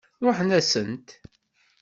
[0.25, 1.07] Ṛuḥen-asent.